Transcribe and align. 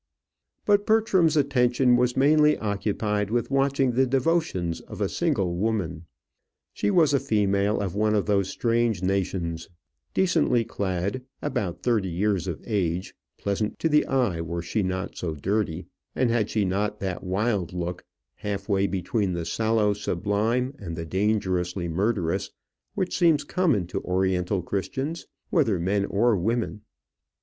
But 0.65 0.87
Bertram's 0.87 1.37
attention 1.37 1.95
was 1.95 2.17
mainly 2.17 2.57
occupied 2.57 3.29
with 3.29 3.51
watching 3.51 3.91
the 3.91 4.07
devotions 4.07 4.81
of 4.81 4.99
a 4.99 5.07
single 5.07 5.53
woman. 5.55 6.05
She 6.73 6.89
was 6.89 7.13
a 7.13 7.19
female 7.19 7.79
of 7.79 7.93
one 7.93 8.15
of 8.15 8.25
those 8.25 8.49
strange 8.49 9.03
nations, 9.03 9.69
decently 10.15 10.65
clad, 10.65 11.21
about 11.39 11.83
thirty 11.83 12.09
years 12.09 12.47
of 12.47 12.63
age, 12.65 13.13
pleasant 13.37 13.77
to 13.77 13.87
the 13.89 14.03
eye 14.07 14.41
were 14.41 14.63
she 14.63 14.81
not 14.81 15.17
so 15.17 15.35
dirty, 15.35 15.85
and 16.15 16.31
had 16.31 16.49
she 16.49 16.65
not 16.65 16.99
that 16.99 17.23
wild 17.23 17.71
look, 17.71 18.03
half 18.37 18.67
way 18.67 18.87
between 18.87 19.33
the 19.33 19.45
sallow 19.45 19.93
sublime 19.93 20.73
and 20.79 20.95
the 20.95 21.05
dangerously 21.05 21.87
murderous, 21.87 22.49
which 22.95 23.15
seems 23.15 23.43
common 23.43 23.85
to 23.85 24.01
oriental 24.01 24.63
Christians, 24.63 25.27
whether 25.51 25.79
men 25.79 26.05
or 26.05 26.35
women. 26.35 26.81